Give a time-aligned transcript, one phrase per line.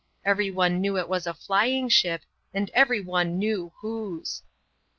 [0.25, 2.23] Everyone knew it was a flying ship,
[2.55, 4.41] and everyone knew whose.